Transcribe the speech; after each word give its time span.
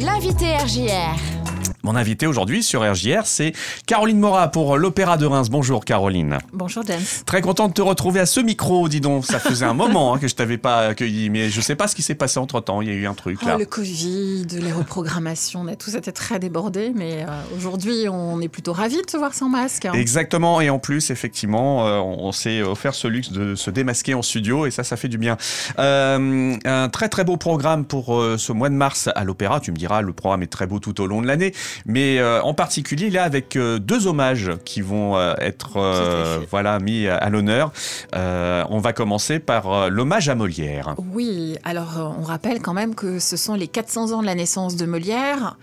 L'invité 0.00 0.56
RJR. 0.56 1.37
Mon 1.84 1.94
invité 1.94 2.26
aujourd'hui 2.26 2.64
sur 2.64 2.82
RJR, 2.82 3.22
c'est 3.24 3.52
Caroline 3.86 4.18
Mora 4.18 4.48
pour 4.48 4.76
l'Opéra 4.76 5.16
de 5.16 5.24
Reims. 5.26 5.48
Bonjour 5.48 5.84
Caroline. 5.84 6.38
Bonjour 6.52 6.82
James. 6.86 7.00
Très 7.24 7.40
content 7.40 7.68
de 7.68 7.72
te 7.72 7.80
retrouver 7.80 8.18
à 8.18 8.26
ce 8.26 8.40
micro, 8.40 8.88
dis 8.88 9.00
donc. 9.00 9.24
Ça 9.24 9.38
faisait 9.38 9.64
un 9.64 9.74
moment 9.78 10.12
hein, 10.12 10.18
que 10.18 10.26
je 10.26 10.34
t'avais 10.34 10.58
pas 10.58 10.88
accueilli, 10.88 11.30
mais 11.30 11.50
je 11.50 11.60
sais 11.60 11.76
pas 11.76 11.86
ce 11.86 11.94
qui 11.94 12.02
s'est 12.02 12.16
passé 12.16 12.40
entre 12.40 12.60
temps. 12.60 12.82
Il 12.82 12.88
y 12.88 12.90
a 12.90 12.94
eu 12.94 13.06
un 13.06 13.14
truc 13.14 13.42
là. 13.44 13.52
Oh, 13.54 13.58
le 13.60 13.64
Covid, 13.64 14.46
les 14.60 14.72
reprogrammations, 14.72 15.60
on 15.60 15.68
a 15.68 15.76
tous 15.76 15.94
été 15.94 16.10
très 16.12 16.40
débordés, 16.40 16.92
mais 16.94 17.22
euh, 17.22 17.26
aujourd'hui 17.56 18.08
on 18.10 18.40
est 18.40 18.48
plutôt 18.48 18.72
ravis 18.72 18.96
de 18.96 19.02
te 19.02 19.16
voir 19.16 19.32
sans 19.32 19.48
masque. 19.48 19.84
hein. 19.86 19.92
Exactement, 19.94 20.60
et 20.60 20.70
en 20.70 20.80
plus, 20.80 21.10
effectivement, 21.10 21.86
euh, 21.86 21.98
on 22.00 22.32
s'est 22.32 22.60
offert 22.60 22.94
ce 22.94 23.06
luxe 23.06 23.30
de 23.30 23.54
se 23.54 23.70
démasquer 23.70 24.14
en 24.14 24.22
studio, 24.22 24.66
et 24.66 24.72
ça, 24.72 24.82
ça 24.82 24.96
fait 24.96 25.08
du 25.08 25.16
bien. 25.18 25.36
Euh, 25.78 26.56
un 26.64 26.88
très 26.88 27.08
très 27.08 27.22
beau 27.22 27.36
programme 27.36 27.84
pour 27.84 28.20
ce 28.36 28.52
mois 28.52 28.68
de 28.68 28.74
mars 28.74 29.08
à 29.14 29.22
l'Opéra. 29.22 29.60
Tu 29.60 29.70
me 29.70 29.76
diras, 29.76 30.02
le 30.02 30.12
programme 30.12 30.42
est 30.42 30.46
très 30.48 30.66
beau 30.66 30.80
tout 30.80 31.00
au 31.00 31.06
long 31.06 31.22
de 31.22 31.26
l'année, 31.28 31.52
mais 31.86 32.18
euh, 32.18 32.40
en 32.42 32.54
particulier 32.54 33.10
là 33.10 33.24
avec 33.24 33.56
euh, 33.56 33.78
deux 33.78 34.06
hommages 34.06 34.52
qui 34.64 34.80
vont 34.80 35.16
euh, 35.16 35.34
être 35.38 36.46
voilà 36.50 36.78
mis 36.78 37.06
à, 37.06 37.28
l'honneur. 37.30 37.72
On 38.14 38.78
va 38.78 38.92
commencer 38.92 39.38
par 39.38 39.90
l'hommage 39.90 40.28
à 40.28 40.34
Molière. 40.34 40.94
Oui, 41.12 41.56
alors 41.64 42.14
on 42.18 42.22
rappelle 42.22 42.60
quand 42.60 42.74
même 42.74 42.94
que 42.94 43.18
ce 43.18 43.36
sont 43.36 43.54
les 43.54 43.68
400 43.68 44.12
ans 44.12 44.20
de 44.20 44.26
la 44.26 44.34
naissance 44.34 44.76
de 44.76 44.86
Molière. 44.86 45.56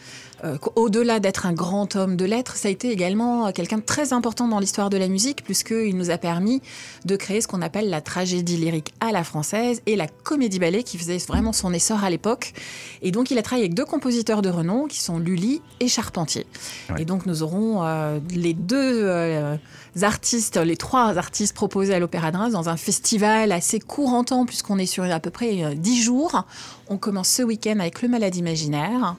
Euh, 0.43 0.57
Au-delà 0.75 1.19
d'être 1.19 1.45
un 1.45 1.53
grand 1.53 1.95
homme 1.95 2.17
de 2.17 2.25
lettres, 2.25 2.55
ça 2.55 2.67
a 2.67 2.71
été 2.71 2.91
également 2.91 3.47
euh, 3.47 3.51
quelqu'un 3.51 3.77
de 3.77 3.83
très 3.83 4.13
important 4.13 4.47
dans 4.47 4.59
l'histoire 4.59 4.89
de 4.89 4.97
la 4.97 5.07
musique, 5.07 5.43
puisqu'il 5.43 5.95
nous 5.95 6.11
a 6.11 6.17
permis 6.17 6.61
de 7.05 7.15
créer 7.15 7.41
ce 7.41 7.47
qu'on 7.47 7.61
appelle 7.61 7.89
la 7.89 8.01
tragédie 8.01 8.57
lyrique 8.57 8.93
à 8.99 9.11
la 9.11 9.23
française 9.23 9.81
et 9.85 9.95
la 9.95 10.07
comédie 10.07 10.59
ballet 10.59 10.83
qui 10.83 10.97
faisait 10.97 11.17
vraiment 11.17 11.53
son 11.53 11.73
essor 11.73 12.03
à 12.03 12.09
l'époque. 12.09 12.53
Et 13.01 13.11
donc 13.11 13.31
il 13.31 13.37
a 13.37 13.41
travaillé 13.41 13.65
avec 13.65 13.75
deux 13.75 13.85
compositeurs 13.85 14.41
de 14.41 14.49
renom 14.49 14.87
qui 14.87 15.01
sont 15.01 15.19
Lully 15.19 15.61
et 15.79 15.87
Charpentier. 15.87 16.45
Ouais. 16.89 17.01
Et 17.01 17.05
donc 17.05 17.25
nous 17.25 17.43
aurons 17.43 17.83
euh, 17.83 18.19
les 18.29 18.53
deux 18.53 19.03
euh, 19.03 19.55
artistes, 20.01 20.57
les 20.57 20.77
trois 20.77 21.17
artistes 21.17 21.55
proposés 21.55 21.93
à 21.93 21.99
l'Opéra 21.99 22.31
de 22.31 22.37
Reims 22.37 22.53
dans 22.53 22.69
un 22.69 22.77
festival 22.77 23.51
assez 23.51 23.79
court 23.79 24.13
en 24.13 24.23
temps, 24.23 24.45
puisqu'on 24.45 24.77
est 24.77 24.85
sur 24.85 25.03
à 25.03 25.19
peu 25.19 25.29
près 25.29 25.63
euh, 25.63 25.73
10 25.75 26.01
jours. 26.01 26.45
On 26.89 26.97
commence 26.97 27.29
ce 27.29 27.43
week-end 27.43 27.79
avec 27.79 28.01
Le 28.01 28.09
Malade 28.09 28.35
Imaginaire, 28.35 29.15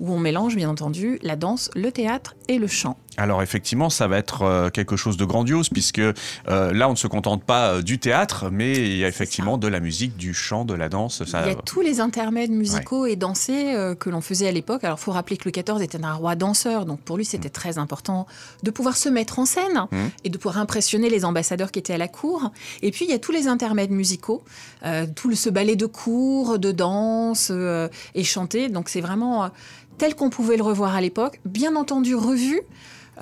où 0.00 0.12
on 0.12 0.18
mélange 0.18 0.56
bien 0.56 0.68
entendu 0.68 1.18
la 1.22 1.36
danse, 1.36 1.70
le 1.74 1.90
théâtre 1.92 2.34
et 2.48 2.58
le 2.58 2.66
chant. 2.66 2.96
Alors 3.16 3.42
effectivement, 3.42 3.90
ça 3.90 4.08
va 4.08 4.18
être 4.18 4.42
euh, 4.42 4.70
quelque 4.70 4.96
chose 4.96 5.16
de 5.16 5.24
grandiose 5.24 5.68
puisque 5.68 6.00
euh, 6.00 6.12
là, 6.48 6.88
on 6.88 6.92
ne 6.92 6.96
se 6.96 7.06
contente 7.06 7.44
pas 7.44 7.74
euh, 7.74 7.82
du 7.82 8.00
théâtre, 8.00 8.46
mais 8.50 8.72
il 8.72 8.96
y 8.96 9.04
a 9.04 9.08
effectivement 9.08 9.56
de 9.56 9.68
la 9.68 9.78
musique, 9.78 10.16
du 10.16 10.34
chant, 10.34 10.64
de 10.64 10.74
la 10.74 10.88
danse. 10.88 11.22
Ça, 11.24 11.42
Il 11.46 11.48
y 11.48 11.52
a 11.52 11.54
tous 11.54 11.80
les 11.80 12.00
intermèdes 12.00 12.50
musicaux 12.50 13.06
et 13.06 13.14
dansés 13.14 13.72
euh, 13.76 13.94
que 13.94 14.10
l'on 14.10 14.20
faisait 14.20 14.48
à 14.48 14.52
l'époque. 14.52 14.82
Alors, 14.82 14.98
il 15.00 15.04
faut 15.04 15.12
rappeler 15.12 15.36
que 15.36 15.44
Louis 15.44 15.52
XIV 15.52 15.80
était 15.80 16.04
un 16.04 16.14
roi 16.14 16.34
danseur, 16.34 16.86
donc 16.86 16.98
pour 17.02 17.16
lui, 17.16 17.24
c'était 17.24 17.50
très 17.50 17.78
important 17.78 18.26
de 18.64 18.70
pouvoir 18.72 18.96
se 18.96 19.08
mettre 19.08 19.38
en 19.38 19.46
scène 19.46 19.86
Mhm. 19.92 20.10
et 20.24 20.28
de 20.28 20.36
pouvoir 20.36 20.58
impressionner 20.58 21.08
les 21.08 21.24
ambassadeurs 21.24 21.70
qui 21.70 21.78
étaient 21.78 21.94
à 21.94 21.98
la 21.98 22.08
cour. 22.08 22.50
Et 22.82 22.90
puis, 22.90 23.04
il 23.04 23.12
y 23.12 23.14
a 23.14 23.20
tous 23.20 23.32
les 23.32 23.46
intermèdes 23.46 23.92
musicaux, 23.92 24.42
euh, 24.84 25.06
tout 25.14 25.32
ce 25.36 25.50
ballet 25.50 25.76
de 25.76 25.86
cour, 25.86 26.58
de 26.58 26.72
danse 26.72 27.52
et 28.14 28.24
chanté. 28.24 28.68
Donc, 28.68 28.88
c'est 28.88 29.00
vraiment 29.00 29.50
tel 29.98 30.14
qu'on 30.14 30.30
pouvait 30.30 30.56
le 30.56 30.62
revoir 30.62 30.94
à 30.94 31.00
l'époque, 31.00 31.40
bien 31.44 31.76
entendu 31.76 32.14
revu. 32.14 32.60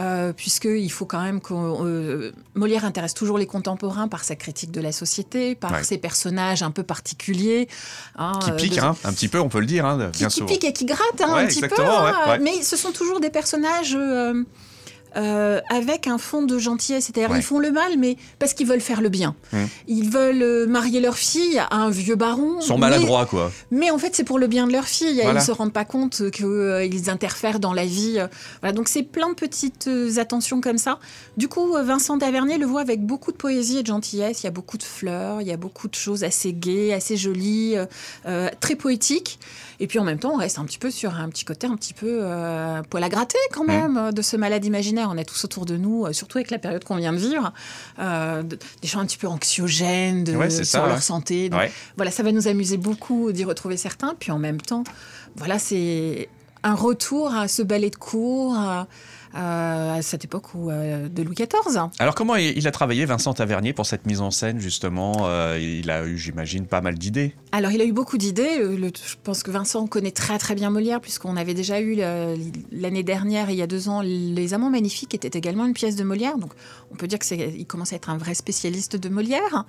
Euh, 0.01 0.33
puisqu'il 0.33 0.91
faut 0.91 1.05
quand 1.05 1.21
même 1.21 1.43
que 1.43 1.53
euh, 1.53 2.33
Molière 2.55 2.87
intéresse 2.87 3.13
toujours 3.13 3.37
les 3.37 3.45
contemporains 3.45 4.09
par 4.09 4.25
sa 4.25 4.37
critique 4.37 4.71
de 4.71 4.81
la 4.81 4.91
société, 4.91 5.55
par 5.55 5.71
Ouais. 5.71 5.85
ses 5.85 5.99
personnages 5.99 6.63
un 6.63 6.71
peu 6.71 6.83
particuliers. 6.83 7.69
hein, 8.17 8.33
qui 8.43 8.51
euh, 8.53 8.55
pique 8.57 8.77
de- 8.77 8.81
hein, 8.81 8.97
un 9.05 9.13
petit 9.13 9.29
peu, 9.29 9.39
on 9.39 9.51
peut 9.51 9.61
le 9.61 9.67
dire, 9.67 9.85
hein, 9.85 10.09
qui, 10.11 10.25
qui 10.25 10.31
souvent. 10.31 10.47
pique 10.47 10.65
et 10.65 10.73
qui 10.73 10.87
gratte 10.87 11.21
hein, 11.21 11.35
Ouais, 11.35 11.43
un 11.43 11.47
petit 11.47 11.61
peu. 11.61 11.69
ouais. 11.83 12.39
Mais 12.41 12.63
ce 12.63 12.79
sont 12.79 12.91
toujours 12.93 13.21
des 13.21 13.29
personnages 13.29 13.95
euh, 13.95 14.43
euh, 15.17 15.61
avec 15.71 16.07
un 16.07 16.19
fond 16.19 16.43
de 16.43 16.59
gentillesse. 16.59 17.05
C'est-à-dire, 17.07 17.31
Ouais. 17.31 17.39
ils 17.39 17.43
font 17.43 17.59
le 17.59 17.71
mal, 17.71 17.99
mais 17.99 18.17
parce 18.39 18.55
qu'ils 18.55 18.67
veulent 18.67 18.81
faire 18.81 19.01
le 19.01 19.09
bien. 19.09 19.35
Hum. 19.53 19.69
Ils 19.89 20.09
veulent 20.11 20.43
euh, 20.43 20.67
marier 20.67 21.01
leur 21.01 21.17
fille 21.17 21.59
à 21.59 21.75
un 21.77 21.91
vieux 21.91 22.17
baron. 22.17 22.57
Ils 22.61 22.67
sont 22.67 22.79
maladroits, 22.79 23.27
quoi. 23.27 23.51
mais 23.71 23.91
en 23.91 23.99
fait, 23.99 24.15
c'est 24.15 24.25
pour 24.25 24.39
le 24.39 24.47
bien 24.47 24.67
de 24.67 24.73
leur 24.73 24.85
fille. 24.85 25.21
Voilà. 25.23 25.31
Ils 25.33 25.35
ne 25.35 25.41
se 25.41 25.53
rendent 25.53 25.73
pas 25.73 25.85
compte 25.85 26.31
qu'ils 26.31 27.11
interfèrent 27.11 27.61
dans 27.61 27.73
la 27.73 27.85
vie. 27.87 28.15
euh, 28.19 28.27
Voilà, 28.61 28.73
donc, 28.75 28.89
c'est 28.89 29.03
plein 29.03 29.29
de 29.31 29.35
petites 29.35 29.87
euh, 29.89 30.19
attentions 30.19 30.61
comme 30.61 30.79
ça. 30.79 30.99
Du 31.37 31.49
coup, 31.49 31.77
euh, 31.77 31.83
Vincent 31.83 32.19
Tavernier 32.19 32.59
le 32.59 32.67
voit 32.67 32.81
avec 32.81 33.05
beaucoup 33.05 33.33
de 33.33 33.37
poésie 33.37 33.79
et 33.79 33.83
de 33.83 33.87
gentillesse. 33.89 34.43
Il 34.43 34.47
y 34.47 34.49
a 34.49 34.53
beaucoup 34.53 34.79
de 34.79 34.83
fleurs, 34.83 35.41
il 35.41 35.47
y 35.47 35.53
a 35.53 35.57
beaucoup 35.57 35.89
de 35.89 35.95
choses 35.95 36.25
assez 36.25 36.53
gaies, 36.53 36.93
assez 36.93 37.17
jolies, 37.17 37.77
euh, 37.77 37.87
euh, 38.27 38.49
très 38.61 38.77
poétiques. 38.77 39.39
Et 39.81 39.87
puis, 39.87 39.99
en 39.99 40.05
même 40.05 40.19
temps, 40.19 40.33
on 40.35 40.37
reste 40.37 40.59
un 40.59 40.65
petit 40.65 40.79
peu 40.79 40.91
sur 40.91 41.15
un 41.15 41.29
petit 41.29 41.45
côté 41.45 41.67
un 41.67 41.77
petit 41.77 41.95
peu 41.95 42.21
euh, 42.23 42.83
poil 42.89 43.03
à 43.03 43.09
gratter 43.09 43.39
quand 43.53 43.65
même 43.65 43.97
euh, 43.97 44.13
de 44.13 44.23
ce 44.23 44.37
malade 44.37 44.65
imaginaire. 44.65 45.02
On 45.11 45.19
a 45.19 45.25
tous 45.25 45.45
autour 45.45 45.67
de 45.67 45.77
nous, 45.77 46.07
euh, 46.07 46.13
surtout 46.13 46.39
avec 46.39 46.51
la 46.51 46.59
période 46.59 46.85
qu'on 46.85 46.97
vient 46.97 47.13
de 47.13 47.19
vivre, 47.19 47.53
euh, 47.99 48.43
de- 48.43 48.59
des 48.81 48.89
gens 48.89 49.01
un 49.01 49.07
petit 49.07 49.19
peu 49.19 49.27
anxiogènes 49.29 50.25
de, 50.25 50.35
Ouais, 50.37 50.51
sur 50.51 50.65
ça, 50.65 50.79
leur 50.87 50.97
ouais. 50.97 51.01
santé. 51.01 51.49
Donc, 51.49 51.61
Ouais. 51.61 51.73
voilà, 51.97 52.11
ça 52.11 52.23
va 52.23 52.33
nous 52.33 52.49
amuser 52.49 52.77
beaucoup 52.77 53.33
d'y 53.33 53.45
retrouver 53.45 53.77
certains. 53.77 54.15
Puis 54.19 54.31
en 54.33 54.39
même 54.39 54.61
temps, 54.61 54.85
voilà, 55.37 55.59
c'est 55.59 56.29
un 56.65 56.75
retour 56.75 57.35
à 57.35 57.49
ce 57.49 57.63
ballet 57.63 57.91
de 57.91 57.97
cour, 57.97 58.55
à, 58.57 58.87
à- 59.35 59.95
à 59.95 60.03
cette 60.03 60.25
époque 60.25 60.55
où, 60.55 60.71
euh, 60.71 61.09
de 61.09 61.23
Louis 61.23 61.35
XIV. 61.35 61.89
Alors 61.99 62.15
comment 62.15 62.37
il 62.37 62.67
a 62.67 62.71
travaillé 62.71 63.05
Vincent 63.05 63.35
Tavernier 63.35 63.73
pour 63.73 63.87
cette 63.87 64.07
mise 64.07 64.21
en 64.21 64.31
scène 64.31 64.59
justement 64.61 65.13
Euh, 65.27 65.59
Il 65.61 65.91
a 65.91 66.05
eu, 66.05 66.19
j'imagine, 66.19 66.67
pas 66.67 66.81
mal 66.81 66.97
d'idées. 66.97 67.35
Alors, 67.53 67.71
il 67.71 67.81
a 67.81 67.85
eu 67.85 67.93
beaucoup 67.93 68.19
d'idées. 68.19 68.59
Euh, 68.61 68.77
Je 68.79 69.15
pense 69.23 69.43
que 69.43 69.51
Vincent 69.51 69.87
connaît 69.87 70.11
très 70.11 70.39
très 70.39 70.55
bien 70.55 70.71
Molière, 70.71 71.01
puisqu'on 71.01 71.37
avait 71.37 71.55
déjà 71.55 71.81
eu 71.81 71.97
euh, 72.01 72.37
l'année 72.73 73.03
dernière, 73.03 73.51
il 73.51 73.57
y 73.57 73.63
a 73.63 73.67
deux 73.67 73.89
ans, 73.89 74.01
Les 74.03 74.55
Amants 74.55 74.71
Magnifiques, 74.71 75.15
était 75.15 75.37
également 75.37 75.65
une 75.67 75.73
pièce 75.75 75.97
de 75.97 76.05
Molière. 76.05 76.39
Donc, 76.39 76.53
on 76.91 76.95
peut 76.97 77.07
dire 77.07 77.19
qu'il 77.19 77.67
commence 77.67 77.93
à 77.93 77.97
être 77.97 78.11
un 78.11 78.17
vrai 78.19 78.35
spécialiste 78.35 78.97
de 78.97 79.09
Molière. 79.09 79.65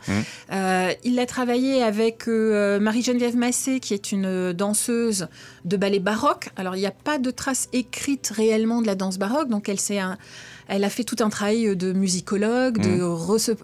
Euh, 0.52 0.92
il 1.04 1.20
a 1.20 1.26
travaillé 1.26 1.84
avec 1.84 2.28
euh, 2.28 2.80
Marie-Geneviève 2.80 3.36
Massé, 3.36 3.80
qui 3.80 3.94
est 3.94 4.12
une 4.12 4.54
danseuse 4.54 5.28
de 5.66 5.78
ballet 5.78 6.00
baroque. 6.00 6.50
Alors, 6.56 6.76
il 6.76 6.80
n'y 6.80 6.86
a 6.88 6.92
pas 6.92 7.18
de 7.18 7.32
traces 7.32 7.70
écrites 7.74 8.32
réellement 8.36 8.82
de 8.82 8.88
la 8.88 8.96
danse 8.96 9.18
baroque, 9.18 9.50
donc 9.54 9.70
elle 9.70 9.80
s'est 9.80 10.00
un- 10.00 10.18
Elle 10.68 10.84
a 10.84 10.90
fait 10.90 11.04
tout 11.04 11.18
un 11.20 11.30
travail 11.30 11.76
de 11.76 11.94
musicologue, 11.94 12.80
de 12.80 13.02
re- 13.02 13.56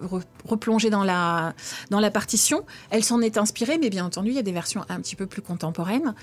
replonger 0.45 0.89
dans 0.89 1.03
la, 1.03 1.53
dans 1.89 1.99
la 1.99 2.11
partition. 2.11 2.63
Elle 2.89 3.03
s'en 3.03 3.21
est 3.21 3.37
inspirée, 3.37 3.77
mais 3.79 3.89
bien 3.89 4.05
entendu, 4.05 4.29
il 4.29 4.35
y 4.35 4.39
a 4.39 4.43
des 4.43 4.51
versions 4.51 4.83
un 4.89 4.99
petit 4.99 5.15
peu 5.15 5.25
plus 5.25 5.41
contemporaines. 5.41 6.13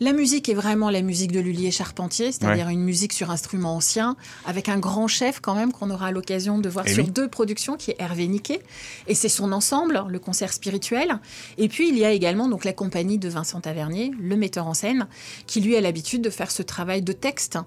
La 0.00 0.12
musique 0.12 0.48
est 0.48 0.54
vraiment 0.54 0.90
la 0.90 1.00
musique 1.02 1.32
de 1.32 1.40
Lully 1.40 1.66
et 1.66 1.70
Charpentier, 1.70 2.32
c'est-à-dire 2.32 2.68
une 2.68 2.82
musique 2.82 3.12
sur 3.12 3.30
instrument 3.30 3.76
ancien, 3.76 4.16
avec 4.44 4.68
un 4.68 4.78
grand 4.78 5.08
chef 5.08 5.40
quand 5.40 5.54
même 5.54 5.72
qu'on 5.72 5.90
aura 5.90 6.10
l'occasion 6.12 6.58
de 6.58 6.68
voir 6.68 6.84
Eh 6.88 6.92
sur 6.94 7.04
oui. 7.04 7.10
deux 7.10 7.28
productions, 7.28 7.76
qui 7.76 7.92
est 7.92 7.96
Hervé 7.98 8.26
Niquet. 8.28 8.60
Et 9.06 9.14
c'est 9.14 9.28
son 9.30 9.52
ensemble, 9.52 10.04
le 10.08 10.18
concert 10.18 10.52
spirituel. 10.52 11.18
Et 11.58 11.68
puis, 11.68 11.88
il 11.88 11.96
y 11.98 12.04
a 12.04 12.10
également 12.10 12.48
donc 12.48 12.64
la 12.64 12.72
compagnie 12.72 13.18
de 13.18 13.28
Vincent 13.28 13.60
Tavernier, 13.60 14.10
le 14.20 14.36
metteur 14.36 14.66
en 14.66 14.74
scène, 14.74 15.06
qui 15.46 15.60
lui 15.60 15.76
a 15.76 15.80
l'habitude 15.80 16.22
de 16.22 16.30
faire 16.30 16.50
ce 16.50 16.62
travail 16.62 17.00
de 17.02 17.12
texte, 17.12 17.58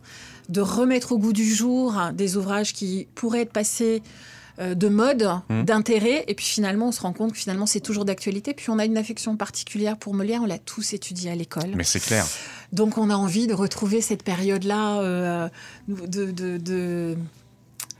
de 0.49 0.61
remettre 0.61 1.11
au 1.11 1.19
goût 1.19 1.33
du 1.33 1.45
jour 1.53 1.95
des 2.13 2.35
ouvrages 2.35 2.58
qui 2.73 3.07
pourraient 3.15 3.41
être 3.41 3.53
passés 3.53 4.01
euh, 4.59 4.75
de 4.75 4.89
mode, 4.89 5.25
Mhm. 5.49 5.63
d'intérêt, 5.63 6.25
et 6.27 6.35
puis 6.35 6.45
finalement 6.45 6.89
on 6.89 6.91
se 6.91 6.99
rend 6.99 7.13
compte 7.13 7.31
que 7.31 7.37
finalement 7.37 7.65
c'est 7.65 7.79
toujours 7.79 8.03
d'actualité. 8.03 8.53
Puis 8.53 8.69
on 8.69 8.77
a 8.77 8.83
une 8.83 8.97
affection 8.97 9.37
particulière 9.37 9.95
pour 9.97 10.13
Molière, 10.13 10.41
on 10.43 10.45
l'a 10.45 10.57
tous 10.57 10.91
étudié 10.93 11.31
à 11.31 11.35
l'école. 11.35 11.71
Mais 11.75 11.85
c'est 11.85 12.01
clair. 12.01 12.25
Donc 12.73 12.97
on 12.97 13.09
a 13.09 13.15
envie 13.15 13.47
de 13.47 13.53
retrouver 13.53 14.01
cette 14.01 14.21
période-là 14.23 14.99
euh, 14.99 15.49
de, 15.87 16.31
de- 16.31 16.57
de- 16.57 17.17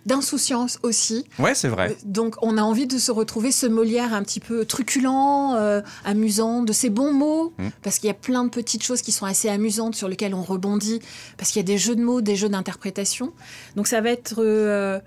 d'insouciance 0.06 0.80
aussi. 0.84 1.26
Ouais, 1.40 1.56
c'est 1.56 1.68
vrai. 1.68 1.92
Euh, 1.92 1.96
Donc 2.06 2.36
on 2.42 2.58
a 2.58 2.62
envie 2.62 2.88
de 2.88 2.98
se 2.98 3.12
retrouver 3.12 3.52
ce 3.52 3.66
Molière 3.68 4.14
un 4.14 4.24
petit 4.24 4.40
peu 4.40 4.66
truculent, 4.66 5.54
euh, 5.56 5.82
amusant, 6.06 6.64
de 6.64 6.74
ses 6.74 6.90
bons 6.90 7.14
mots, 7.14 7.54
Mm. 7.58 7.70
parce 7.84 8.00
qu'il 8.00 8.08
y 8.08 8.12
a 8.12 8.16
plein 8.16 8.44
de 8.44 8.50
petites 8.50 8.84
choses 8.84 9.02
qui 9.02 9.12
sont 9.12 9.26
assez 9.26 9.50
amusantes 9.50 9.96
sur 9.96 10.08
lesquelles 10.08 10.34
on 10.36 10.44
rebondit, 10.44 11.00
parce 11.38 11.52
qu'il 11.52 11.60
y 11.60 11.66
a 11.66 11.68
des 11.68 11.78
jeux 11.78 11.96
de 11.96 12.04
mots, 12.04 12.22
des 12.22 12.36
jeux 12.36 12.50
d'interprétation. 12.50 13.34
Donc 13.76 13.88
ça 13.88 14.02
va 14.02 14.10
être 14.10 14.36
euh, 14.40 15.00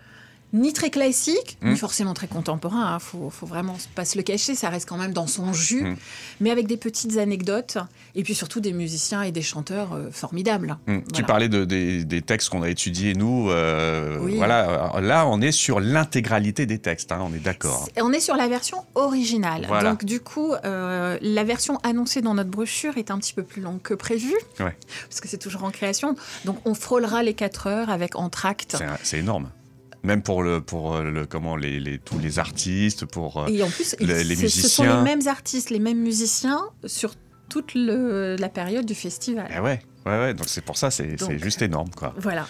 ni 0.52 0.72
très 0.72 0.90
classique, 0.90 1.56
ni 1.62 1.76
forcément 1.76 2.14
très 2.14 2.26
contemporain. 2.28 2.99
Il 2.99 3.02
faut, 3.02 3.31
faut 3.31 3.46
vraiment 3.46 3.76
pas 3.94 4.04
se 4.04 4.16
le 4.19 4.22
cacher, 4.22 4.54
ça 4.54 4.69
reste 4.69 4.88
quand 4.88 4.99
même 4.99 5.12
dans 5.12 5.26
son 5.26 5.52
jus, 5.52 5.82
Mm. 5.82 5.96
mais 6.40 6.50
avec 6.50 6.66
des 6.66 6.76
petites 6.76 7.16
anecdotes, 7.16 7.78
et 8.14 8.22
puis 8.22 8.34
surtout 8.34 8.60
des 8.60 8.72
musiciens 8.72 9.22
et 9.22 9.32
des 9.32 9.40
chanteurs 9.43 9.94
euh, 9.94 10.10
formidables. 10.10 10.76
Mm. 10.87 10.99
Tu 11.14 11.22
parlais 11.22 11.49
de, 11.49 11.64
des, 11.64 12.04
des 12.04 12.20
textes 12.22 12.50
qu'on 12.50 12.62
a 12.62 12.69
étudiés, 12.69 13.14
nous. 13.14 13.49
euh, 13.50 14.19
Oui. 14.20 14.37
Voilà, 14.37 14.93
là, 15.00 15.26
on 15.26 15.40
est 15.40 15.52
sur 15.52 15.81
l'intégralité 15.81 16.66
des 16.66 16.78
textes, 16.78 17.12
hein, 17.12 17.20
on 17.22 17.32
est 17.34 17.38
d'accord. 17.43 17.88
On 18.00 18.12
est 18.12 18.20
sur 18.20 18.37
la 18.37 18.48
version 18.48 18.84
originale. 18.94 19.64
Voilà. 19.69 19.90
Donc 19.90 20.05
du 20.05 20.20
coup, 20.20 20.52
euh, 20.64 21.16
la 21.22 21.44
version 21.44 21.78
annoncée 21.82 22.20
dans 22.22 22.34
notre 22.34 22.50
brochure 22.50 22.98
est 22.98 23.10
un 23.10 23.19
petit 23.19 23.32
peu 23.32 23.43
plus 23.43 23.62
longue 23.62 23.81
que 23.81 23.94
prévu, 23.94 24.32
Ouais. 24.60 24.76
parce 25.08 25.20
que 25.20 25.28
c'est 25.28 25.38
toujours 25.38 25.64
en 25.64 25.70
création. 25.70 26.14
Donc 26.44 26.58
on 26.66 26.75
frôlera 26.75 27.22
les 27.22 27.34
4 27.34 27.66
heures 27.69 27.90
avec 27.90 28.16
entracte. 28.16 28.76
C'est 29.02 29.19
énorme. 29.19 29.48
Même 30.04 30.22
pour, 30.22 30.43
le, 30.43 30.60
pour 30.60 30.94
euh, 30.96 31.02
le, 31.10 31.26
comment, 31.26 31.54
les, 31.56 31.78
les- 31.78 31.99
tous 31.99 32.19
les 32.19 32.38
artistes, 32.40 33.04
pour... 33.06 33.37
euh, 33.44 33.46
Et 33.46 33.62
en 33.62 33.69
plus, 33.70 33.94
les- 34.00 34.25
les 34.25 34.34
c'est- 34.37 34.49
ce 34.49 34.69
sont 34.69 34.82
musiciens. 34.82 34.96
les 34.99 35.02
mêmes 35.16 35.28
artistes, 35.28 35.70
les 35.70 35.78
mêmes 35.78 36.00
musiciens 36.00 36.60
sur 36.87 37.14
toute 37.49 37.75
le- 37.75 38.37
la 38.38 38.49
période 38.49 38.84
du 38.87 38.94
festival. 38.94 39.49
eh 39.54 39.60
ouais. 39.60 39.81
Ouais, 40.04 40.19
ouais, 40.19 40.34
donc 40.34 40.49
c'est 40.49 40.64
pour 40.64 40.76
ça, 40.76 40.90
c'est 40.90 41.16
juste 41.38 41.62
énorme, 41.62 41.90
quoi. 41.96 42.12
Voilà. 42.19 42.49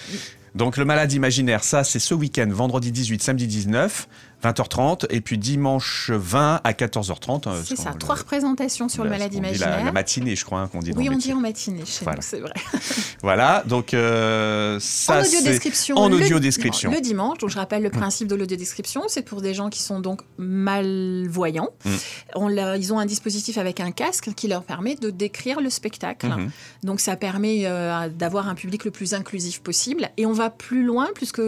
Donc 0.54 0.76
le 0.76 0.84
malade 0.84 1.12
imaginaire, 1.12 1.64
ça 1.64 1.84
c'est 1.84 1.98
ce 1.98 2.14
week-end, 2.14 2.48
vendredi 2.50 2.92
18, 2.92 3.22
samedi 3.22 3.46
19. 3.46 4.08
20h30 4.42 5.06
et 5.10 5.20
puis 5.20 5.38
dimanche 5.38 6.10
20 6.10 6.60
à 6.64 6.72
14h30. 6.72 7.48
Euh, 7.48 7.62
c'est 7.64 7.76
ça, 7.76 7.92
trois 7.98 8.16
représentations 8.16 8.88
sur 8.88 9.04
le 9.04 9.10
malade 9.10 9.32
imaginaire. 9.34 9.84
La, 9.84 9.92
matinée, 9.92 10.34
je 10.34 10.44
crois 10.44 10.60
hein, 10.60 10.68
qu'on 10.68 10.80
dit. 10.80 10.92
Oui, 10.96 11.08
on 11.10 11.16
dit 11.16 11.32
en 11.32 11.40
matinée 11.40 11.84
chez 11.86 12.04
voilà. 12.04 12.20
c'est 12.22 12.40
vrai. 12.40 12.52
voilà, 13.22 13.62
donc 13.66 13.94
euh, 13.94 14.78
ça 14.80 15.20
en 15.20 15.24
audio 15.24 15.40
description. 15.42 15.96
En 15.96 16.12
audio 16.12 16.40
description. 16.40 16.90
Le 16.90 17.00
dimanche, 17.00 17.38
donc 17.38 17.50
je 17.50 17.56
rappelle 17.56 17.82
le 17.82 17.90
principe 17.90 18.28
de 18.28 18.34
l'audio 18.34 18.56
description, 18.56 19.02
c'est 19.06 19.22
pour 19.22 19.42
des 19.42 19.54
gens 19.54 19.70
qui 19.70 19.80
sont 19.80 20.00
donc 20.00 20.22
malvoyants. 20.38 21.70
Mm. 21.84 21.90
On 22.34 22.52
ils 22.74 22.92
ont 22.92 22.98
un 22.98 23.06
dispositif 23.06 23.58
avec 23.58 23.80
un 23.80 23.92
casque 23.92 24.34
qui 24.34 24.48
leur 24.48 24.64
permet 24.64 24.96
de 24.96 25.10
décrire 25.10 25.60
le 25.60 25.70
spectacle. 25.70 26.26
Mm-hmm. 26.26 26.86
Donc 26.86 27.00
ça 27.00 27.16
permet 27.16 27.62
euh, 27.64 28.08
d'avoir 28.08 28.48
un 28.48 28.54
public 28.54 28.84
le 28.84 28.90
plus 28.90 29.14
inclusif 29.14 29.60
possible. 29.60 30.10
Et 30.16 30.26
on 30.26 30.32
va 30.32 30.41
plus 30.50 30.84
loin 30.84 31.08
puisque 31.14 31.40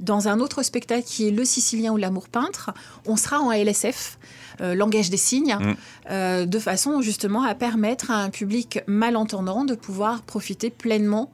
dans 0.00 0.28
un 0.28 0.40
autre 0.40 0.62
spectacle 0.62 1.04
qui 1.06 1.28
est 1.28 1.30
Le 1.30 1.44
Sicilien 1.44 1.92
ou 1.92 1.96
l'amour 1.96 2.28
peintre, 2.28 2.70
on 3.06 3.16
sera 3.16 3.40
en 3.40 3.50
LSF, 3.50 4.18
euh, 4.60 4.74
langage 4.74 5.10
des 5.10 5.16
signes, 5.16 5.56
mm. 5.58 5.74
euh, 6.10 6.46
de 6.46 6.58
façon 6.58 7.00
justement 7.00 7.42
à 7.42 7.54
permettre 7.54 8.10
à 8.10 8.16
un 8.16 8.30
public 8.30 8.80
malentendant 8.86 9.64
de 9.64 9.74
pouvoir 9.74 10.22
profiter 10.22 10.70
pleinement 10.70 11.30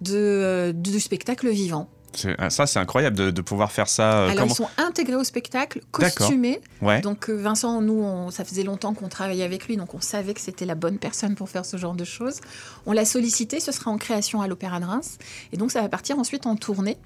de, 0.00 0.16
euh, 0.16 0.72
du 0.72 1.00
spectacle 1.00 1.48
vivant. 1.48 1.88
Ah, 2.38 2.50
ça, 2.50 2.66
c'est 2.66 2.78
incroyable 2.78 3.32
de, 3.32 3.42
pouvoir 3.42 3.72
faire 3.72 3.88
ça. 3.88 4.20
Euh, 4.20 4.30
Alors, 4.30 4.46
ils 4.46 4.54
sont 4.54 4.68
intégrés 4.78 5.16
au 5.16 5.24
spectacle, 5.24 5.80
costumés. 5.90 6.60
Donc, 7.02 7.28
euh, 7.28 7.34
Vincent, 7.34 7.80
nous, 7.80 8.30
ça 8.30 8.44
faisait 8.44 8.62
longtemps 8.62 8.94
qu'on 8.94 9.08
travaillait 9.08 9.44
avec 9.44 9.66
lui, 9.66 9.76
donc 9.76 9.94
on 9.94 10.00
savait 10.00 10.34
que 10.34 10.40
c'était 10.40 10.64
la 10.64 10.74
bonne 10.74 10.98
personne 10.98 11.34
pour 11.34 11.48
faire 11.48 11.64
ce 11.64 11.76
genre 11.76 11.94
de 11.94 12.04
choses. 12.04 12.40
On 12.86 12.92
l'a 12.92 13.04
sollicité, 13.04 13.60
ce 13.60 13.72
sera 13.72 13.90
en 13.90 13.98
création 13.98 14.42
à 14.42 14.48
l'Opéra 14.48 14.80
de 14.80 14.84
Reims. 14.84 15.18
Et 15.52 15.56
donc, 15.56 15.70
ça 15.70 15.80
va 15.80 15.88
partir 15.88 16.18
ensuite 16.18 16.46
en 16.46 16.56
tournée 16.56 16.96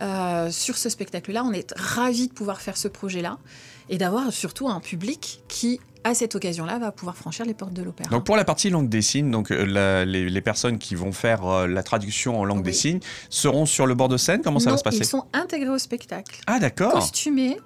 euh, 0.00 0.50
sur 0.50 0.76
ce 0.76 0.88
spectacle-là. 0.88 1.44
On 1.44 1.52
est 1.52 1.72
ravis 1.76 2.28
de 2.28 2.32
pouvoir 2.32 2.60
faire 2.60 2.76
ce 2.76 2.88
projet-là 2.88 3.38
et 3.88 3.98
d'avoir 3.98 4.32
surtout 4.32 4.68
un 4.68 4.80
public 4.80 5.42
qui 5.48 5.80
à 6.04 6.14
cette 6.14 6.34
occasion-là, 6.34 6.78
va 6.78 6.92
pouvoir 6.92 7.16
franchir 7.16 7.44
les 7.46 7.54
portes 7.54 7.74
de 7.74 7.82
l'opéra. 7.82 8.10
Donc 8.10 8.24
pour 8.24 8.36
la 8.36 8.44
partie 8.44 8.70
langue 8.70 8.88
des 8.88 9.02
signes, 9.02 9.30
donc 9.30 9.50
euh, 9.50 10.04
les, 10.04 10.40
personnes 10.40 10.78
qui 10.78 10.94
vont 10.94 11.12
faire 11.12 11.46
euh, 11.46 11.66
la 11.66 11.82
traduction 11.82 12.40
en 12.40 12.44
langue 12.44 12.64
des 12.64 12.72
signes 12.72 13.00
seront 13.30 13.66
sur 13.66 13.86
le 13.86 13.94
bord 13.94 14.08
de 14.08 14.16
scène. 14.16 14.40
Comment 14.42 14.58
ça 14.58 14.70
va 14.70 14.76
se 14.76 14.82
passer 14.82 14.98
Ils 14.98 15.04
sont 15.04 15.26
intégrés 15.32 15.68
au 15.70 15.78
spectacle. 15.78 16.40
Ah 16.46 16.58
d'accord. 16.58 16.94
Costumés, 16.94 17.58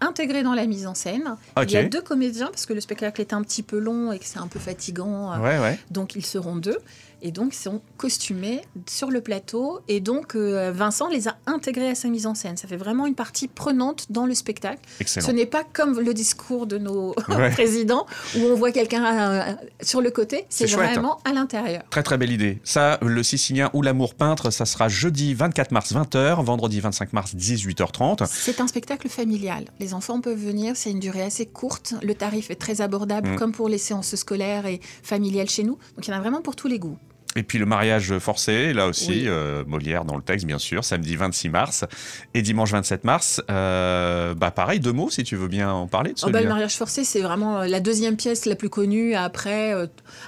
intégrés 0.00 0.42
dans 0.42 0.54
la 0.54 0.66
mise 0.66 0.86
en 0.86 0.94
scène. 0.94 1.36
Il 1.62 1.70
y 1.70 1.76
a 1.76 1.84
deux 1.84 2.02
comédiens 2.02 2.46
parce 2.46 2.66
que 2.66 2.72
le 2.72 2.80
spectacle 2.80 3.20
est 3.20 3.32
un 3.32 3.42
petit 3.42 3.62
peu 3.62 3.78
long 3.78 4.12
et 4.12 4.18
que 4.18 4.24
c'est 4.24 4.38
un 4.38 4.46
peu 4.46 4.58
fatigant. 4.58 5.32
Euh, 5.32 5.38
ouais, 5.38 5.58
ouais. 5.58 5.78
Donc 5.90 6.16
ils 6.16 6.24
seront 6.24 6.56
deux 6.56 6.78
et 7.24 7.32
donc 7.32 7.54
ils 7.54 7.58
sont 7.58 7.80
costumés 7.96 8.60
sur 8.86 9.10
le 9.10 9.22
plateau 9.22 9.80
et 9.88 10.00
donc 10.00 10.36
euh, 10.36 10.70
Vincent 10.72 11.08
les 11.08 11.26
a 11.26 11.36
intégrés 11.46 11.88
à 11.88 11.94
sa 11.94 12.08
mise 12.08 12.26
en 12.26 12.34
scène. 12.34 12.58
Ça 12.58 12.68
fait 12.68 12.76
vraiment 12.76 13.06
une 13.06 13.14
partie 13.14 13.48
prenante 13.48 14.06
dans 14.10 14.26
le 14.26 14.34
spectacle. 14.34 14.80
Excellent. 15.00 15.26
Ce 15.26 15.32
n'est 15.32 15.46
pas 15.46 15.64
comme 15.64 15.98
le 15.98 16.12
discours 16.12 16.66
de 16.66 16.76
nos 16.76 17.14
présidents 17.52 18.06
où 18.36 18.40
on 18.40 18.54
voit 18.54 18.72
quelqu'un 18.72 19.04
euh, 19.04 19.54
sur 19.80 20.02
le 20.02 20.10
côté, 20.10 20.44
c'est 20.50 20.66
vraiment 20.66 21.18
à 21.24 21.32
l'intérieur. 21.32 21.82
Très 21.88 22.02
très 22.02 22.18
belle 22.18 22.30
idée. 22.30 22.60
Ça, 22.62 22.98
le 23.00 23.22
Sicilien 23.22 23.70
ou 23.72 23.80
l'amour 23.80 24.14
peintre, 24.14 24.50
ça 24.50 24.66
sera 24.66 24.88
jeudi 24.88 25.32
24 25.32 25.72
mars 25.72 25.94
20h, 25.94 26.44
vendredi 26.44 26.80
25 26.80 27.14
mars 27.14 27.34
18h30. 27.34 28.26
C'est 28.30 28.60
un 28.60 28.66
spectacle 28.66 29.08
familial. 29.08 29.64
Les 29.80 29.94
enfants 29.94 30.20
peuvent 30.20 30.38
venir, 30.38 30.76
c'est 30.76 30.90
une 30.90 31.00
durée 31.00 31.22
assez 31.22 31.46
courte. 31.46 31.94
Le 32.02 32.14
tarif 32.14 32.50
est 32.50 32.56
très 32.56 32.82
abordable 32.82 33.30
mm. 33.30 33.36
comme 33.36 33.52
pour 33.52 33.70
les 33.70 33.78
séances 33.78 34.14
scolaires 34.14 34.66
et 34.66 34.80
familiales 35.02 35.48
chez 35.48 35.64
nous. 35.64 35.78
Donc 35.96 36.06
il 36.06 36.10
y 36.10 36.14
en 36.14 36.18
a 36.18 36.20
vraiment 36.20 36.42
pour 36.42 36.54
tous 36.54 36.68
les 36.68 36.78
goûts. 36.78 36.98
Et 37.36 37.42
puis 37.42 37.58
le 37.58 37.66
mariage 37.66 38.16
forcé, 38.18 38.72
là 38.72 38.86
aussi, 38.86 39.24
euh, 39.26 39.64
Molière 39.66 40.04
dans 40.04 40.16
le 40.16 40.22
texte, 40.22 40.46
bien 40.46 40.58
sûr, 40.58 40.84
samedi 40.84 41.16
26 41.16 41.48
mars 41.48 41.84
et 42.32 42.42
dimanche 42.42 42.70
27 42.70 43.04
mars. 43.04 43.42
Euh, 43.50 44.34
bah 44.34 44.50
pareil, 44.50 44.80
deux 44.80 44.92
mots 44.92 45.10
si 45.10 45.24
tu 45.24 45.36
veux 45.36 45.48
bien 45.48 45.70
en 45.72 45.86
parler 45.86 46.12
de 46.12 46.18
oh 46.22 46.30
bah, 46.30 46.40
Le 46.40 46.48
mariage 46.48 46.76
forcé, 46.76 47.02
c'est 47.04 47.20
vraiment 47.20 47.60
euh, 47.60 47.66
la 47.66 47.80
deuxième 47.80 48.16
pièce 48.16 48.46
la 48.46 48.54
plus 48.54 48.68
connue 48.68 49.14
après, 49.14 49.74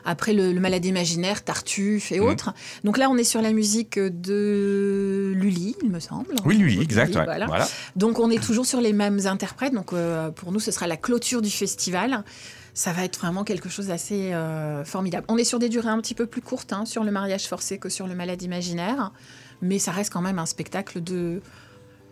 après 0.04 0.32
le, 0.32 0.58
Maladie 0.58 0.88
imaginaire, 0.88 1.44
Tartuffe 1.44 2.10
et 2.10 2.18
mmh. 2.18 2.24
autres. 2.24 2.54
Donc 2.82 2.98
là, 2.98 3.08
on 3.08 3.16
est 3.16 3.24
sur 3.24 3.42
la 3.42 3.52
musique 3.52 3.98
de 3.98 5.32
Lully, 5.36 5.76
il 5.82 5.90
me 5.90 6.00
semble. 6.00 6.34
Oui, 6.44 6.56
Lully, 6.56 6.80
exact. 6.80 7.12
voilà. 7.12 7.46
Donc 7.94 8.18
on 8.18 8.30
est 8.30 8.42
toujours 8.42 8.66
sur 8.66 8.80
les 8.80 8.92
mêmes 8.92 9.20
interprètes. 9.26 9.74
Donc 9.74 9.92
pour 10.34 10.52
nous, 10.52 10.60
ce 10.60 10.70
sera 10.70 10.86
la 10.86 10.96
clôture 10.96 11.42
du 11.42 11.50
festival 11.50 12.24
ça 12.76 12.92
va 12.92 13.04
être 13.04 13.18
vraiment 13.18 13.42
quelque 13.42 13.70
chose 13.70 13.86
d'assez 13.86 14.34
euh, 14.34 14.84
formidable. 14.84 15.24
On 15.28 15.38
est 15.38 15.44
sur 15.44 15.58
des 15.58 15.70
durées 15.70 15.88
un 15.88 15.98
petit 15.98 16.14
peu 16.14 16.26
plus 16.26 16.42
courtes 16.42 16.74
hein, 16.74 16.84
sur 16.84 17.04
le 17.04 17.10
mariage 17.10 17.48
forcé 17.48 17.78
que 17.78 17.88
sur 17.88 18.06
le 18.06 18.14
malade 18.14 18.42
imaginaire, 18.42 19.12
mais 19.62 19.78
ça 19.78 19.92
reste 19.92 20.12
quand 20.12 20.20
même 20.20 20.38
un 20.38 20.44
spectacle 20.44 21.02
de, 21.02 21.40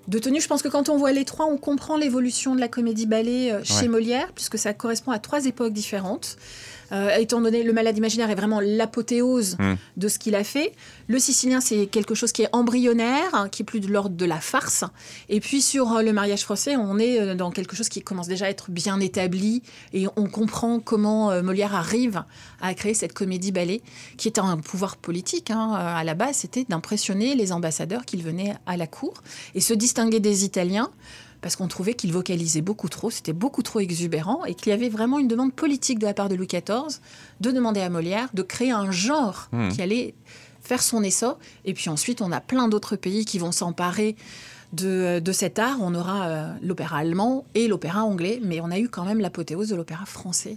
de 0.09 0.19
tenue. 0.19 0.41
Je 0.41 0.49
pense 0.49 0.63
que 0.63 0.69
quand 0.69 0.89
on 0.89 0.97
voit 0.97 1.13
les 1.13 1.27
trois, 1.27 1.45
on 1.45 1.59
comprend 1.59 1.99
l'évolution 1.99 2.55
de 2.55 2.61
la 2.61 2.69
comédie-ballet 2.69 3.53
euh, 3.53 3.61
chez 3.63 3.89
Molière, 3.89 4.33
puisque 4.35 4.57
ça 4.57 4.73
correspond 4.73 5.11
à 5.11 5.19
trois 5.19 5.45
époques 5.45 5.75
différentes. 5.75 6.39
Euh, 6.93 7.17
étant 7.17 7.41
donné 7.41 7.63
le 7.63 7.73
malade 7.73 7.97
imaginaire 7.97 8.31
est 8.31 8.35
vraiment 8.35 8.61
l'apothéose 8.61 9.57
hmm. 9.59 9.75
de 9.97 10.09
ce 10.09 10.19
qu'il 10.19 10.35
a 10.35 10.45
fait. 10.45 10.73
Le 11.09 11.19
sicilien, 11.19 11.61
c'est 11.61 11.87
quelque 11.87 12.15
chose 12.15 12.33
qui 12.33 12.43
est 12.43 12.49
embryonnaire, 12.53 13.35
hein, 13.35 13.49
qui 13.49 13.63
est 13.63 13.65
plus 13.65 13.81
de 13.81 13.89
l'ordre 13.89 14.17
de 14.17 14.25
la 14.25 14.41
farce. 14.41 14.85
Et 15.29 15.41
puis 15.41 15.63
sur 15.63 15.93
euh, 15.93 16.03
le 16.03 16.13
mariage 16.13 16.43
français, 16.43 16.77
on 16.77 16.99
est 16.99 17.21
euh, 17.21 17.35
dans 17.35 17.51
quelque 17.51 17.77
chose 17.77 17.89
qui 17.89 18.03
commence 18.03 18.29
déjà 18.29 18.47
à 18.47 18.49
être 18.49 18.71
bien 18.71 19.01
établi 19.01 19.63
et 19.93 20.07
on 20.17 20.27
comprend 20.27 20.81
comment 20.81 21.43
Molière 21.43 21.75
arrive 21.75 22.25
à 22.61 22.75
créer 22.75 22.95
cette 22.95 23.13
comédie 23.13 23.53
ballet 23.53 23.83
qui 24.17 24.29
est 24.29 24.39
un 24.39 24.57
pouvoir 24.59 24.97
politique. 24.97 25.51
Hein. 25.51 25.73
À 25.73 26.05
la 26.05 26.15
base, 26.15 26.37
c'était 26.37 26.65
d'impressionner 26.69 27.35
les 27.35 27.53
ambassadeurs 27.53 28.05
qui 28.05 28.17
venaient 28.17 28.55
à 28.67 28.77
la 28.77 28.87
cour 28.87 29.15
et 29.55 29.61
se 29.61 29.75
distinguer 29.75 30.21
des 30.21 30.45
Italiens 30.45 30.91
parce 31.45 31.57
qu'on 31.57 31.69
trouvait 31.69 31.93
qu'il 31.93 32.11
vocalisait 32.11 32.63
beaucoup 32.63 32.89
trop, 32.89 33.11
c'était 33.11 33.35
beaucoup 33.35 33.63
trop 33.63 33.79
exubérant, 33.79 34.47
et 34.47 34.55
qu'il 34.55 34.71
y 34.71 34.73
avait 34.73 34.89
vraiment 34.89 35.19
une 35.19 35.29
demande 35.29 35.53
politique 35.53 35.99
de 35.99 36.07
la 36.07 36.15
part 36.15 36.31
de 36.31 36.37
Louis 36.37 36.47
XIV 36.47 37.01
de 37.41 37.51
demander 37.51 37.83
à 37.83 37.91
Molière 37.91 38.31
de 38.33 38.41
créer 38.41 38.71
un 38.71 38.91
genre 38.91 39.51
hmm. 39.53 39.69
qui 39.69 39.83
allait 39.83 40.15
faire 40.63 40.83
son 40.83 41.03
essor. 41.03 41.39
Et 41.67 41.75
puis 41.75 41.91
ensuite, 41.91 42.23
on 42.23 42.33
a 42.33 42.41
plein 42.41 42.67
d'autres 42.69 42.97
pays 42.97 43.27
qui 43.27 43.39
vont 43.39 43.53
s'emparer 43.53 44.17
de, 44.73 45.21
cet 45.33 45.59
art. 45.59 45.77
On 45.83 45.95
aura 45.95 46.29
euh, 46.29 46.53
l'opéra 46.63 46.97
allemand 46.97 47.45
et 47.55 47.69
l'opéra 47.69 48.05
anglais, 48.05 48.41
mais 48.43 48.63
on 48.63 48.71
a 48.71 48.79
eu 48.79 48.89
quand 48.89 49.05
même 49.05 49.21
l'apothéose 49.21 49.69
de 49.69 49.77
l'opéra 49.77 50.07
français 50.07 50.57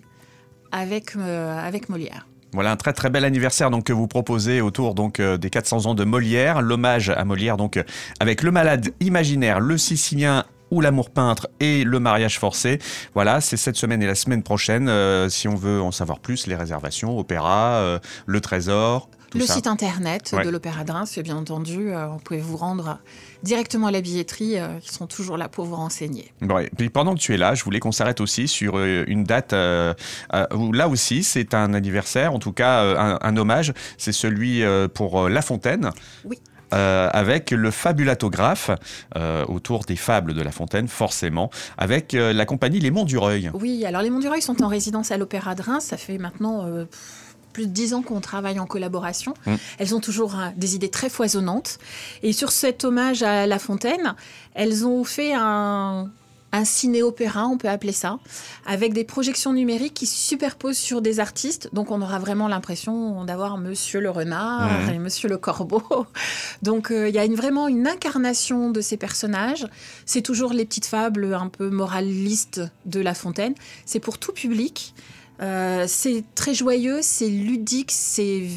avec, 0.72 1.18
euh, 1.18 1.60
avec 1.60 1.90
Molière. 1.90 2.28
Voilà 2.54 2.72
un 2.72 2.78
très 2.78 2.94
très 2.94 3.10
bel 3.10 3.26
anniversaire 3.26 3.72
donc 3.72 3.84
que 3.84 3.94
vous 3.94 4.08
proposez 4.08 4.62
autour 4.62 4.96
donc 4.96 5.20
euh, 5.20 5.36
des 5.36 5.50
400 5.50 5.86
ans 5.86 5.96
de 5.96 6.06
Molière, 6.06 6.62
l'hommage 6.62 7.10
à 7.10 7.26
Molière 7.26 7.58
donc 7.58 7.78
avec 8.22 8.42
le 8.42 8.52
malade 8.52 8.92
imaginaire, 9.02 9.60
le 9.60 9.78
Sicilien 9.78 10.46
ou 10.72 10.82
l'amour 10.82 11.10
peintre 11.10 11.48
et 11.60 11.84
le 11.84 12.00
mariage 12.00 12.40
forcé. 12.40 12.80
Voilà, 13.14 13.42
c'est 13.42 13.58
cette 13.58 13.76
semaine 13.76 14.02
et 14.02 14.08
la 14.08 14.16
semaine 14.16 14.44
prochaine. 14.44 14.90
Euh, 14.90 15.30
si 15.30 15.48
on 15.48 15.56
veut 15.56 15.82
en 15.82 15.92
savoir 15.92 16.20
plus, 16.20 16.48
les 16.48 16.56
réservations, 16.56 17.18
opéra, 17.18 17.76
euh, 17.76 18.00
le 18.26 18.42
trésor. 18.42 19.10
le 19.34 19.46
site 19.46 19.68
internet 19.68 20.34
de 20.44 20.50
l'Opéra 20.50 20.84
de 20.84 20.92
Reims, 20.92 21.20
bien 21.20 21.38
entendu. 21.38 21.94
Euh, 21.94 22.08
vous 22.08 22.20
pouvez 22.20 22.40
vous 22.40 22.58
rendre 22.58 23.00
directement 23.44 23.88
à 23.88 23.92
la 23.92 24.02
billetterie. 24.02 24.56
ils 24.56 24.92
sont 24.92 25.08
toujours 25.08 25.38
là 25.38 25.48
pour 25.48 25.66
vous 25.66 25.76
renseigner. 25.76 26.34
Bon, 26.42 26.60
et 26.60 26.70
puis 26.76 26.90
pendant 26.90 27.14
que 27.14 27.20
tu 27.20 27.34
es 27.34 27.38
là, 27.38 27.56
je 27.56 27.64
voulais 27.64 27.80
qu'on 27.80 27.92
s'arrête 27.92 28.20
aussi 28.22 28.48
sur 28.48 28.80
une 28.80 29.24
date 29.24 29.54
où 29.54 30.72
là 30.74 30.88
aussi 30.88 31.24
c'est 31.24 31.54
un 31.54 31.74
anniversaire, 31.74 32.34
en 32.34 32.40
tout 32.40 32.54
cas 32.54 32.82
un, 32.82 33.20
un 33.22 33.38
hommage. 33.38 33.74
C'est 33.98 34.12
celui 34.12 34.64
pour 34.94 35.30
La 35.30 35.42
Fontaine. 35.42 35.92
Oui. 36.26 36.40
Euh, 36.74 37.10
avec 37.14 37.52
le 37.52 37.72
fabulatographe 37.72 38.72
euh, 39.16 39.46
autour 39.46 39.86
des 39.86 39.96
fables 39.96 40.34
de 40.34 40.42
La 40.42 40.52
Fontaine, 40.52 40.90
forcément, 40.90 41.50
avec 41.78 42.14
euh, 42.14 42.34
la 42.34 42.46
compagnie 42.46 42.82
Les 42.82 42.92
Monts 42.92 43.06
du 43.06 43.18
Reuil. 43.18 43.50
Oui, 43.54 43.86
alors 43.86 44.02
Les 44.02 44.10
Monts 44.10 44.20
du 44.20 44.28
Reuil 44.28 44.42
sont 44.42 44.62
en 44.62 44.68
résidence 44.68 45.12
à 45.12 45.18
l'Opéra 45.18 45.56
de 45.56 45.62
Reims. 45.62 45.86
Ça 45.86 45.96
fait 45.96 46.18
maintenant 46.18 46.66
plus 47.54 47.68
de 47.68 47.72
dix 47.72 47.94
ans 47.94 48.02
qu'on 48.02 48.20
travaille 48.20 48.60
en 48.60 48.66
collaboration. 48.66 49.34
Mm. 49.46 49.56
Elles 49.80 49.96
ont 49.96 50.02
toujours 50.02 50.36
des 50.58 50.76
idées 50.76 50.90
très 50.90 51.10
foisonnantes. 51.10 51.80
Et 52.22 52.34
sur 52.34 52.52
cet 52.52 52.84
hommage 52.84 53.24
à 53.24 53.48
La 53.48 53.60
Fontaine, 53.60 54.16
elles 54.54 54.86
ont 54.86 55.06
fait 55.06 55.34
un, 55.34 56.12
un 56.52 56.66
ciné-opéra, 56.66 57.46
on 57.48 57.58
peut 57.58 57.70
appeler 57.70 57.92
ça, 57.92 58.20
avec 58.66 58.94
des 58.94 59.04
projections 59.04 59.54
numériques 59.54 59.94
qui 59.94 60.06
se 60.06 60.16
superposent 60.16 60.78
sur 60.78 61.02
des 61.02 61.20
artistes. 61.20 61.70
Donc 61.74 61.92
on 61.92 62.02
aura 62.02 62.20
vraiment 62.20 62.48
l'impression 62.48 63.26
d'avoir 63.26 63.58
Monsieur 63.58 64.00
le 64.00 64.10
Renard 64.10 64.90
et 64.90 64.98
Monsieur 64.98 65.30
le 65.30 65.38
Corbeau. 65.38 65.84
Donc 66.62 66.92
euh, 66.92 67.10
il 67.10 67.16
y 67.16 67.20
a 67.20 67.26
une, 67.26 67.36
vraiment 67.36 67.68
une 67.68 67.88
incarnation 67.88 68.72
de 68.72 68.82
ces 68.82 68.98
personnages. 68.98 69.68
C'est 70.06 70.22
toujours 70.22 70.54
les 70.54 70.66
petites 70.66 70.86
fables 70.86 71.34
un 71.34 71.50
peu 71.50 71.70
moralistes 71.70 72.62
de 72.86 73.00
La 73.02 73.14
Fontaine. 73.14 73.54
C'est 73.86 74.00
pour 74.00 74.18
tout 74.18 74.32
public. 74.32 74.94
Euh, 75.42 75.86
c'est 75.88 76.24
très 76.34 76.54
joyeux, 76.54 77.00
c'est 77.02 77.30
ludique, 77.30 77.92
c'est 77.92 78.48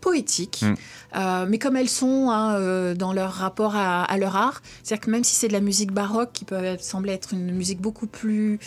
poétiques, 0.00 0.62
mm. 0.62 1.46
mais 1.48 1.58
comme 1.58 1.76
elles 1.76 1.88
sont 1.88 2.30
hein, 2.30 2.94
dans 2.94 3.12
leur 3.12 3.32
rapport 3.32 3.76
à, 3.76 4.16
leur 4.18 4.36
art. 4.36 4.62
C'est-à-dire 4.82 5.04
que 5.06 5.10
même 5.10 5.24
si 5.24 5.34
c'est 5.34 5.48
de 5.48 5.52
la 5.52 5.60
musique 5.60 5.92
baroque, 5.92 6.30
qui 6.32 6.44
peut 6.44 6.76
sembler 6.80 7.12
être 7.12 7.32
une 7.32 7.52
musique 7.52 7.80
beaucoup 7.80 8.06
plus 8.06 8.58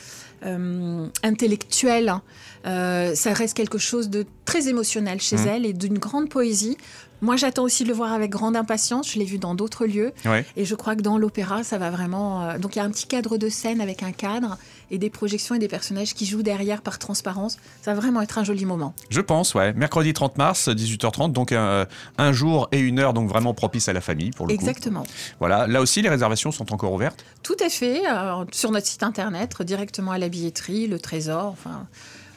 intellectuelle, 1.24 2.10
hein, 2.10 3.14
ça 3.16 3.34
reste 3.34 3.56
quelque 3.56 3.78
chose 3.78 4.10
de 4.10 4.26
très 4.46 4.68
émotionnel 4.68 5.22
chez 5.22 5.38
mm. 5.38 5.48
elle 5.48 5.66
et 5.66 5.74
d'une 5.74 5.98
grande 5.98 6.30
poésie. 6.30 6.78
Moi, 7.24 7.38
j'attends 7.38 7.64
aussi 7.64 7.86
de 7.86 7.88
le 7.88 7.94
voir 7.94 8.12
avec 8.12 8.30
grande 8.32 8.58
impatience. 8.58 9.14
Je 9.14 9.18
l'ai 9.18 9.24
vu 9.24 9.38
dans 9.38 9.56
d'autres 9.56 9.86
lieux. 9.86 10.12
Et 10.58 10.66
je 10.66 10.76
crois 10.76 10.98
que 10.98 11.02
dans 11.02 11.18
l'opéra, 11.18 11.64
ça 11.64 11.78
va 11.78 11.90
vraiment. 11.90 12.44
Euh, 12.44 12.58
donc, 12.58 12.76
il 12.76 12.80
y 12.80 12.82
a 12.82 12.86
un 12.86 12.90
petit 12.90 13.08
cadre 13.08 13.38
de 13.38 13.48
scène 13.48 13.80
avec 13.80 14.04
un 14.04 14.12
cadre 14.12 14.58
et 14.92 14.98
des 14.98 15.10
projections 15.10 15.56
et 15.56 15.60
des 15.60 15.70
personnages 15.70 16.16
qui 16.16 16.26
jouent 16.26 16.44
derrière 16.44 16.82
par 16.82 17.00
transparence. 17.00 17.60
Ça 17.82 17.94
va 17.94 18.02
vraiment 18.02 18.22
être 18.22 18.40
un 18.40 18.44
joli 18.44 18.66
moment. 18.66 18.94
Je 19.10 19.22
pense, 19.22 19.56
ouais. 19.56 19.72
Mercredi 19.72 20.12
30 20.12 20.38
mars, 20.38 20.68
18h30, 20.68 21.32
donc 21.32 21.54
un, 21.54 21.88
jour 22.34 22.68
et 22.74 22.80
une 22.80 23.00
heure, 23.00 23.14
donc 23.14 23.30
vraiment 23.30 23.54
propice 23.54 23.88
à 23.88 23.94
la 23.94 24.02
famille 24.02 24.32
pour 24.32 24.46
le 24.46 24.54
Exactement. 24.54 25.04
Voilà. 25.40 25.66
Là 25.66 25.80
aussi, 25.80 26.02
les 26.02 26.10
réservations 26.10 26.52
sont 26.52 26.74
encore 26.74 26.92
ouvertes 26.92 27.24
Tout 27.42 27.58
à 27.66 27.70
fait. 27.70 28.02
Euh, 28.06 28.44
sur 28.52 28.72
notre 28.72 28.88
site 28.88 29.04
internet, 29.04 29.62
directement 29.62 30.12
à 30.12 30.18
la 30.18 30.28
billetterie, 30.28 30.88
le 30.88 31.00
trésor. 31.00 31.46
Enfin, 31.46 31.88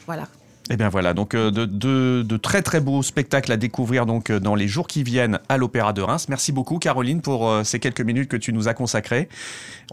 voilà. 0.07 0.29
Eh 0.69 0.77
bien 0.77 0.89
voilà, 0.89 1.15
donc 1.15 1.35
euh, 1.35 1.51
de, 1.53 2.37
très 2.37 2.63
très 2.63 2.81
beaux 2.81 3.03
spectacles 3.03 3.53
à 3.53 3.57
découvrir 3.57 4.05
donc 4.05 4.31
euh, 4.31 4.41
dans 4.41 4.57
les 4.57 4.67
jours 4.67 4.89
qui 4.89 5.05
viennent 5.05 5.39
à 5.49 5.59
l'Opéra 5.59 5.93
de 5.93 6.03
Reims. 6.03 6.29
Merci 6.29 6.51
beaucoup 6.51 6.79
Caroline 6.79 7.21
pour 7.21 7.49
euh, 7.49 7.63
ces 7.63 7.79
quelques 7.79 8.01
minutes 8.01 8.29
que 8.29 8.37
tu 8.37 8.53
nous 8.53 8.67
as 8.67 8.75
consacrées. 8.75 9.29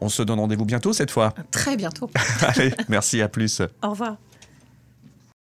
On 0.01 0.09
se 0.09 0.23
donne 0.23 0.39
rendez-vous 0.39 0.65
bientôt 0.65 0.91
cette 0.91 1.11
fois. 1.11 1.33
Très 1.51 1.77
bientôt. 1.77 2.09
Allez, 2.41 2.73
merci, 2.89 3.21
à 3.21 3.27
plus. 3.27 3.61
Au 3.83 3.91
revoir. 3.91 4.17